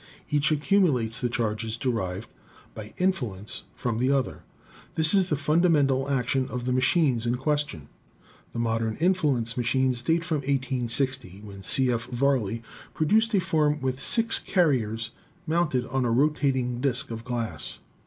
Each 0.31 0.51
accumulates 0.51 1.21
the 1.21 1.29
charges 1.29 1.77
derived 1.77 2.27
by 2.73 2.91
in 2.97 3.11
fluence 3.11 3.61
from 3.75 3.99
the 3.99 4.09
other. 4.09 4.41
This 4.95 5.13
is 5.13 5.29
the 5.29 5.35
fundamental 5.35 6.09
action 6.09 6.47
of 6.49 6.65
the 6.65 6.73
machines 6.73 7.27
in 7.27 7.35
question. 7.35 7.87
The 8.51 8.57
modern 8.57 8.95
influence 8.95 9.55
machines 9.57 10.01
date 10.01 10.23
from 10.25 10.41
i860, 10.41 11.43
when 11.43 11.61
C. 11.61 11.91
F. 11.91 12.07
Varley 12.07 12.63
produced 12.95 13.35
a 13.35 13.39
form 13.39 13.79
with 13.79 14.01
six 14.01 14.39
carriers 14.39 15.11
mounted 15.45 15.85
on 15.85 16.03
a 16.03 16.09
rotating 16.09 16.79
disk 16.81 17.11
of 17.11 17.23
glass. 17.23 17.77